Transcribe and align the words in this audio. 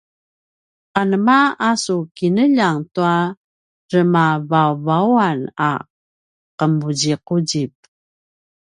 anemanema 0.99 1.67
a 1.67 1.69
su 1.83 1.95
kinljang 2.15 2.79
tua 2.93 3.17
remavauvaungan 3.91 5.39
a 5.69 5.71
’emuzimuzip? 6.63 7.73